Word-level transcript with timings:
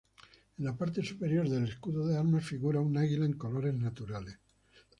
En 0.57 0.65
la 0.65 0.75
parte 0.75 1.03
superior 1.03 1.47
del 1.47 1.65
escudo 1.67 2.07
de 2.07 2.17
armas 2.17 2.43
figura 2.43 2.79
un 2.81 2.97
águila 2.97 3.23
en 3.27 3.33
colores 3.33 3.75
naturales. 3.75 4.39